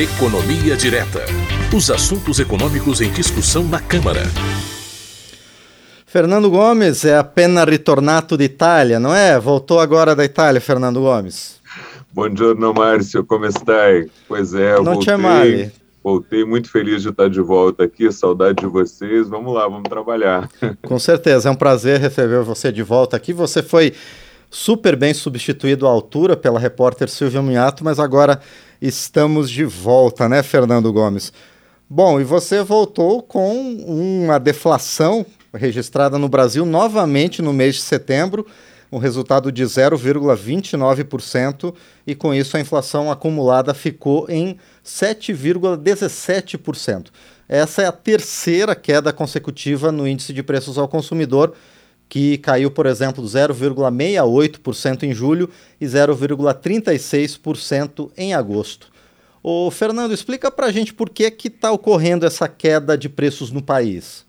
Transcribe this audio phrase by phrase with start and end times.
[0.00, 1.26] Economia Direta.
[1.76, 4.22] Os assuntos econômicos em discussão na Câmara.
[6.06, 9.38] Fernando Gomes é appena ritornato d'Italia, não é?
[9.38, 11.60] Voltou agora da Itália, Fernando Gomes.
[12.14, 13.74] Buongiorno, Márcio, como está?
[14.26, 15.72] Pois é, não voltei, male.
[16.02, 19.28] voltei muito feliz de estar de volta aqui, saudade de vocês.
[19.28, 20.48] Vamos lá, vamos trabalhar.
[20.80, 23.34] Com certeza, é um prazer receber você de volta aqui.
[23.34, 23.92] Você foi
[24.48, 28.40] super bem substituído à altura pela repórter Silvia Minhato, mas agora
[28.80, 31.32] estamos de volta, né, Fernando Gomes?
[31.88, 38.46] Bom, e você voltou com uma deflação registrada no Brasil novamente no mês de setembro,
[38.92, 41.74] um resultado de 0,29%,
[42.06, 47.08] e com isso a inflação acumulada ficou em 7,17%.
[47.48, 51.52] Essa é a terceira queda consecutiva no índice de preços ao consumidor,
[52.10, 55.48] que caiu, por exemplo, 0,68% em julho
[55.80, 58.90] e 0,36% em agosto.
[59.42, 63.52] O Fernando, explica para a gente por que que está ocorrendo essa queda de preços
[63.52, 64.26] no país.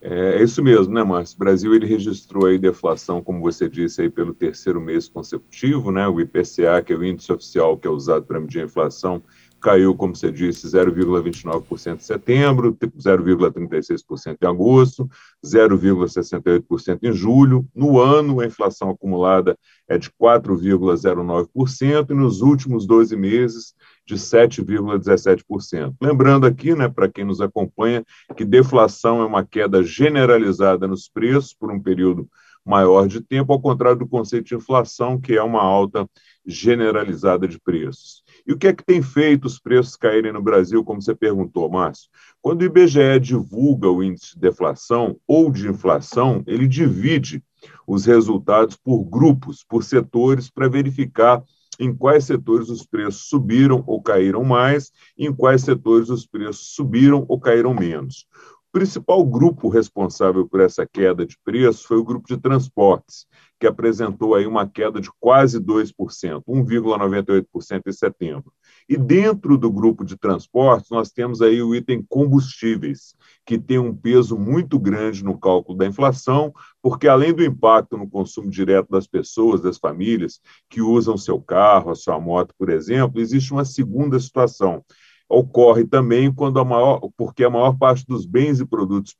[0.00, 1.36] É, é isso mesmo, né, Márcio?
[1.36, 6.06] O Brasil ele registrou aí deflação, como você disse, aí pelo terceiro mês consecutivo, né?
[6.06, 9.22] O IPCA, que é o índice oficial que é usado para medir a inflação,
[9.62, 15.08] caiu, como você disse, 0,29% em setembro, 0,36% em agosto,
[15.44, 17.66] 0,68% em julho.
[17.74, 19.56] No ano, a inflação acumulada
[19.88, 23.74] é de 4,09% e nos últimos 12 meses
[24.04, 25.94] de 7,17%.
[26.00, 28.04] Lembrando aqui, né, para quem nos acompanha,
[28.36, 32.28] que deflação é uma queda generalizada nos preços por um período
[32.64, 36.08] maior de tempo, ao contrário do conceito de inflação, que é uma alta
[36.46, 38.22] generalizada de preços.
[38.46, 41.70] E o que é que tem feito os preços caírem no Brasil, como você perguntou,
[41.70, 42.08] Márcio?
[42.40, 47.42] Quando o IBGE divulga o índice de deflação ou de inflação, ele divide
[47.86, 51.42] os resultados por grupos, por setores, para verificar
[51.78, 57.24] em quais setores os preços subiram ou caíram mais, em quais setores os preços subiram
[57.28, 58.26] ou caíram menos.
[58.72, 63.26] Principal grupo responsável por essa queda de preços foi o grupo de transportes,
[63.60, 68.50] que apresentou aí uma queda de quase 2%, 1,98% em setembro.
[68.88, 73.94] E dentro do grupo de transportes, nós temos aí o item combustíveis, que tem um
[73.94, 76.50] peso muito grande no cálculo da inflação,
[76.80, 80.40] porque além do impacto no consumo direto das pessoas, das famílias
[80.70, 84.82] que usam seu carro, a sua moto, por exemplo, existe uma segunda situação,
[85.32, 89.16] ocorre também quando a maior, porque a maior parte dos bens e produtos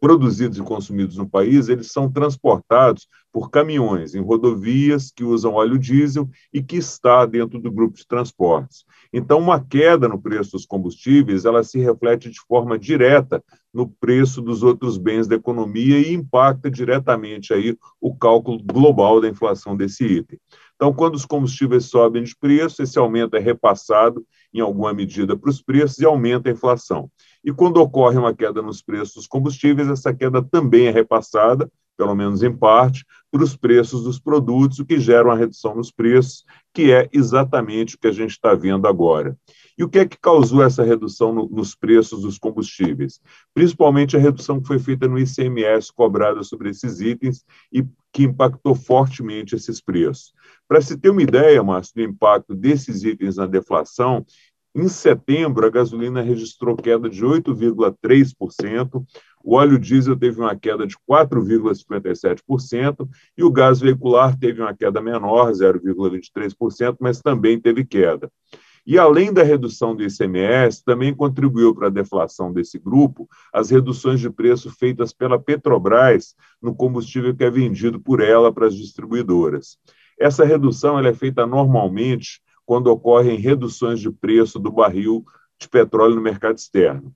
[0.00, 5.78] produzidos e consumidos no país, eles são transportados por caminhões em rodovias que usam óleo
[5.78, 8.84] diesel e que está dentro do grupo de transportes.
[9.12, 14.42] Então, uma queda no preço dos combustíveis, ela se reflete de forma direta no preço
[14.42, 20.04] dos outros bens da economia e impacta diretamente aí o cálculo global da inflação desse
[20.04, 20.38] item.
[20.80, 25.50] Então, quando os combustíveis sobem de preço, esse aumento é repassado em alguma medida para
[25.50, 27.10] os preços e aumenta a inflação.
[27.44, 32.14] E quando ocorre uma queda nos preços dos combustíveis, essa queda também é repassada, pelo
[32.14, 36.46] menos em parte, para os preços dos produtos, o que gera uma redução nos preços,
[36.72, 39.36] que é exatamente o que a gente está vendo agora.
[39.76, 43.20] E o que é que causou essa redução no, nos preços dos combustíveis?
[43.52, 48.74] Principalmente a redução que foi feita no ICMS cobrada sobre esses itens e que impactou
[48.74, 50.32] fortemente esses preços.
[50.66, 54.24] Para se ter uma ideia, Márcio, do impacto desses itens na deflação,
[54.74, 59.04] em setembro, a gasolina registrou queda de 8,3%,
[59.42, 65.00] o óleo diesel teve uma queda de 4,57% e o gás veicular teve uma queda
[65.00, 68.30] menor, 0,23%, mas também teve queda.
[68.86, 74.20] E além da redução do ICMS, também contribuiu para a deflação desse grupo as reduções
[74.20, 79.76] de preço feitas pela Petrobras no combustível que é vendido por ela para as distribuidoras.
[80.18, 85.24] Essa redução é feita normalmente quando ocorrem reduções de preço do barril
[85.60, 87.12] de petróleo no mercado externo.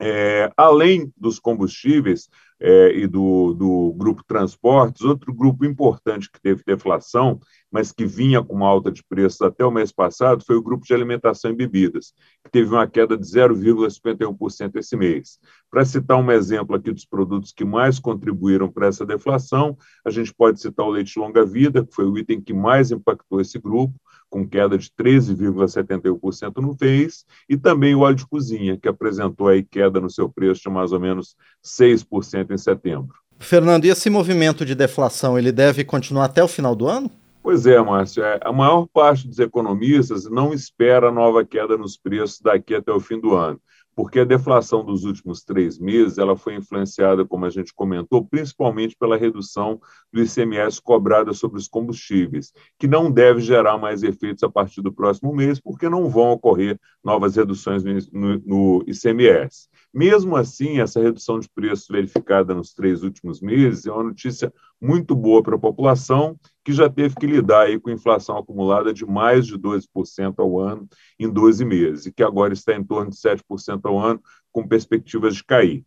[0.00, 6.62] É, além dos combustíveis é, e do, do grupo transportes, outro grupo importante que teve
[6.64, 7.38] deflação,
[7.70, 10.94] mas que vinha com alta de preços até o mês passado, foi o grupo de
[10.94, 15.38] alimentação e bebidas, que teve uma queda de 0,51% esse mês.
[15.70, 20.32] Para citar um exemplo aqui dos produtos que mais contribuíram para essa deflação, a gente
[20.32, 23.94] pode citar o leite longa-vida, que foi o item que mais impactou esse grupo,
[24.28, 29.62] com queda de 13,71% no mês, e também o óleo de cozinha, que apresentou aí
[29.62, 33.14] queda no seu preço de mais ou menos 6% em setembro.
[33.38, 37.10] Fernando, e esse movimento de deflação, ele deve continuar até o final do ano?
[37.42, 38.22] Pois é, Márcio.
[38.22, 43.00] É, a maior parte dos economistas não espera nova queda nos preços daqui até o
[43.00, 43.60] fim do ano
[43.98, 48.96] porque a deflação dos últimos três meses ela foi influenciada, como a gente comentou, principalmente
[48.96, 49.80] pela redução
[50.12, 54.92] do ICMS cobrada sobre os combustíveis, que não deve gerar mais efeitos a partir do
[54.92, 59.68] próximo mês, porque não vão ocorrer novas reduções no, no ICMS.
[59.92, 65.14] Mesmo assim, essa redução de preços verificada nos três últimos meses é uma notícia muito
[65.14, 69.46] boa para a população, que já teve que lidar aí com inflação acumulada de mais
[69.46, 70.86] de 12% ao ano
[71.18, 74.20] em 12 meses, e que agora está em torno de 7% ao ano,
[74.52, 75.84] com perspectivas de cair.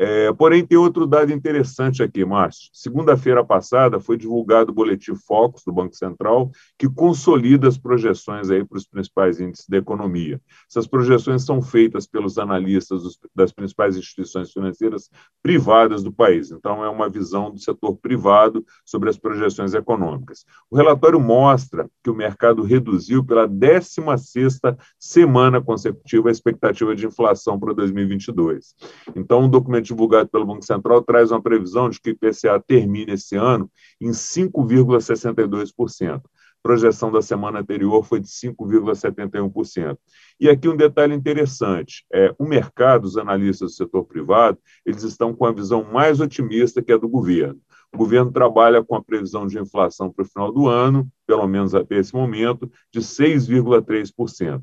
[0.00, 2.70] É, porém, tem outro dado interessante aqui, Márcio.
[2.72, 8.64] Segunda-feira passada foi divulgado o boletim Focus do Banco Central, que consolida as projeções aí
[8.64, 10.40] para os principais índices da economia.
[10.70, 15.10] Essas projeções são feitas pelos analistas dos, das principais instituições financeiras
[15.42, 16.52] privadas do país.
[16.52, 20.44] Então, é uma visão do setor privado sobre as projeções econômicas.
[20.70, 27.58] O relatório mostra que o mercado reduziu pela 16ª semana consecutiva a expectativa de inflação
[27.58, 28.76] para 2022.
[29.16, 33.12] Então, o documento divulgado pelo Banco Central traz uma previsão de que o IPCA termine
[33.12, 33.70] esse ano
[34.00, 36.22] em 5,62%.
[36.62, 39.96] Projeção da semana anterior foi de 5,71%.
[40.40, 45.34] E aqui um detalhe interessante: é, o mercado, os analistas do setor privado, eles estão
[45.34, 47.60] com a visão mais otimista que a do governo.
[47.94, 51.74] O governo trabalha com a previsão de inflação para o final do ano, pelo menos
[51.74, 54.62] até esse momento, de 6,3%.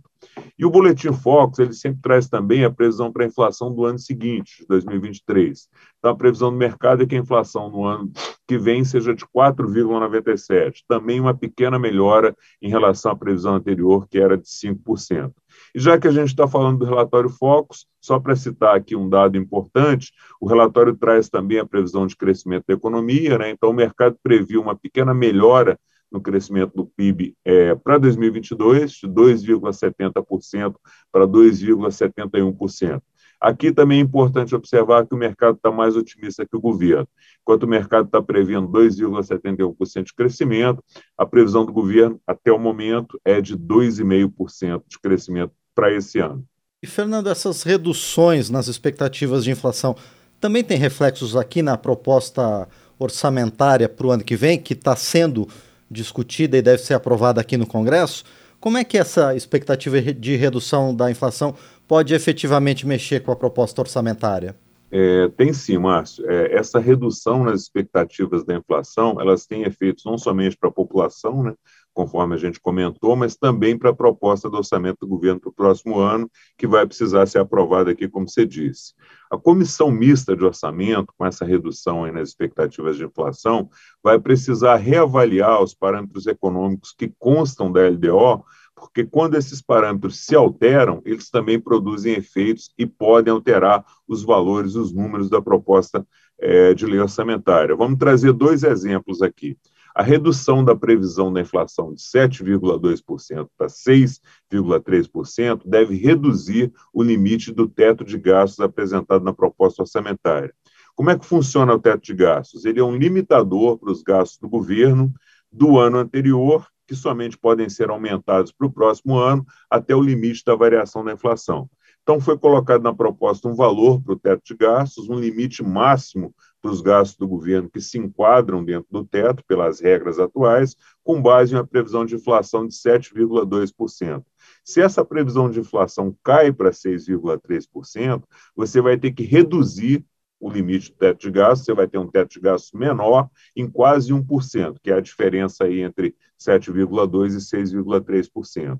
[0.58, 4.00] E o Boletim Focus, ele sempre traz também a previsão para a inflação do ano
[4.00, 5.68] seguinte, de 2023.
[6.00, 8.12] Então, a previsão do mercado é que a inflação no ano
[8.48, 14.18] que vem seja de 4,97%, também uma pequena melhora em relação à previsão anterior, que
[14.18, 15.34] era de 5%.
[15.74, 19.10] E já que a gente está falando do relatório Focus, só para citar aqui um
[19.10, 23.50] dado importante, o relatório traz também a previsão de crescimento da economia, né?
[23.50, 25.78] então o mercado previu uma pequena melhora
[26.12, 30.76] no crescimento do PIB é, para 2022, de 2,70%
[31.12, 33.02] para 2,71%.
[33.40, 37.08] Aqui também é importante observar que o mercado está mais otimista que o governo.
[37.42, 40.84] Enquanto o mercado está prevendo 2,71% de crescimento,
[41.18, 46.46] a previsão do governo, até o momento, é de 2,5% de crescimento para esse ano.
[46.82, 49.96] E, Fernando, essas reduções nas expectativas de inflação
[50.40, 52.68] também tem reflexos aqui na proposta
[52.98, 55.48] orçamentária para o ano que vem, que está sendo
[55.90, 58.24] discutida e deve ser aprovada aqui no Congresso.
[58.60, 61.56] Como é que essa expectativa de redução da inflação
[61.88, 64.56] pode efetivamente mexer com a proposta orçamentária?
[64.92, 66.30] É, tem sim, Márcio.
[66.30, 71.44] É, essa redução nas expectativas da inflação, elas têm efeitos não somente para a população,
[71.44, 71.54] né,
[71.96, 75.54] conforme a gente comentou, mas também para a proposta do orçamento do governo para o
[75.54, 78.94] próximo ano, que vai precisar ser aprovada aqui, como você disse.
[79.32, 83.70] A comissão mista de orçamento, com essa redução nas expectativas de inflação,
[84.04, 88.44] vai precisar reavaliar os parâmetros econômicos que constam da LDO,
[88.76, 94.76] porque quando esses parâmetros se alteram, eles também produzem efeitos e podem alterar os valores,
[94.76, 96.06] os números da proposta
[96.38, 97.74] é, de lei orçamentária.
[97.74, 99.58] Vamos trazer dois exemplos aqui.
[99.96, 107.66] A redução da previsão da inflação de 7,2% para 6,3% deve reduzir o limite do
[107.66, 110.54] teto de gastos apresentado na proposta orçamentária.
[110.96, 112.66] Como é que funciona o teto de gastos?
[112.66, 115.14] Ele é um limitador para os gastos do governo
[115.50, 120.44] do ano anterior, que somente podem ser aumentados para o próximo ano até o limite
[120.46, 121.70] da variação da inflação.
[122.04, 126.36] Então, foi colocado na proposta um valor para o teto de gastos, um limite máximo
[126.66, 131.22] para os gastos do governo que se enquadram dentro do teto pelas regras atuais, com
[131.22, 134.24] base em uma previsão de inflação de 7,2%.
[134.64, 138.24] Se essa previsão de inflação cai para 6,3%,
[138.56, 140.04] você vai ter que reduzir
[140.40, 143.70] o limite do teto de gastos, você vai ter um teto de gastos menor em
[143.70, 148.80] quase 1%, que é a diferença aí entre 7,2% e 6,3%.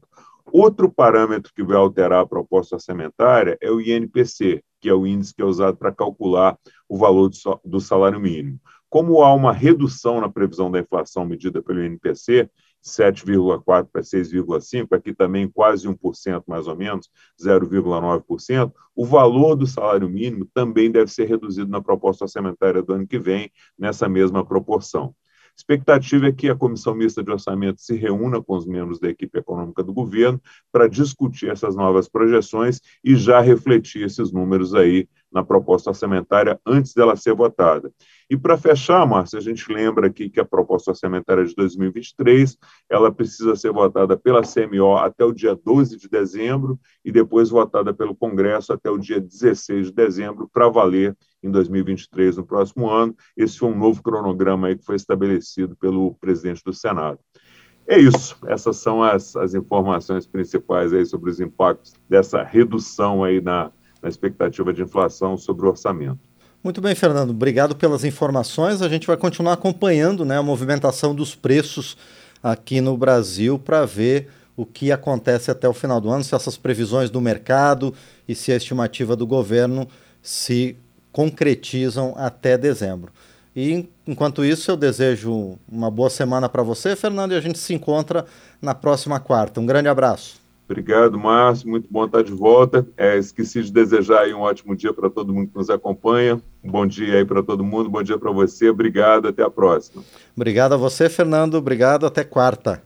[0.52, 5.34] Outro parâmetro que vai alterar a proposta orçamentária é o INPC, que é o índice
[5.34, 7.30] que é usado para calcular o valor
[7.64, 8.60] do salário mínimo.
[8.90, 12.50] Como há uma redução na previsão da inflação medida pelo INPC,
[12.86, 17.10] 7,4% para 6,5%, aqui também quase 1% mais ou menos,
[17.42, 23.08] 0,9%, o valor do salário mínimo também deve ser reduzido na proposta orçamentária do ano
[23.08, 25.16] que vem, nessa mesma proporção.
[25.58, 29.40] Expectativa é que a Comissão Mista de Orçamento se reúna com os membros da equipe
[29.40, 30.40] econômica do governo
[30.70, 36.94] para discutir essas novas projeções e já refletir esses números aí na proposta orçamentária antes
[36.94, 37.92] dela ser votada.
[38.30, 42.58] E para fechar, Márcia, a gente lembra aqui que a proposta orçamentária de 2023,
[42.90, 47.94] ela precisa ser votada pela CMO até o dia 12 de dezembro e depois votada
[47.94, 53.14] pelo Congresso até o dia 16 de dezembro para valer em 2023, no próximo ano.
[53.36, 57.20] Esse foi um novo cronograma aí que foi estabelecido pelo presidente do Senado.
[57.86, 58.38] É isso.
[58.48, 63.72] Essas são as, as informações principais aí sobre os impactos dessa redução aí na,
[64.06, 66.20] na expectativa de inflação sobre o orçamento.
[66.64, 67.32] Muito bem, Fernando.
[67.32, 68.84] Obrigado pelas informações.
[68.84, 71.98] A gente vai continuar acompanhando né, a movimentação dos preços
[72.42, 76.56] aqui no Brasil para ver o que acontece até o final do ano, se essas
[76.56, 77.94] previsões do mercado
[78.28, 79.88] e se a estimativa do governo
[80.22, 80.78] se
[81.12, 83.12] concretizam até dezembro.
[83.56, 87.74] E enquanto isso, eu desejo uma boa semana para você, Fernando, e a gente se
[87.74, 88.26] encontra
[88.62, 89.60] na próxima quarta.
[89.60, 90.45] Um grande abraço.
[90.68, 91.70] Obrigado, Márcio.
[91.70, 92.86] Muito bom estar de volta.
[92.98, 96.42] É, esqueci de desejar um ótimo dia para todo mundo que nos acompanha.
[96.64, 97.90] Bom dia aí para todo mundo.
[97.90, 98.70] Bom dia para você.
[98.70, 99.28] Obrigado.
[99.28, 100.04] Até a próxima.
[100.36, 101.56] Obrigado a você, Fernando.
[101.56, 102.06] Obrigado.
[102.06, 102.84] Até quarta.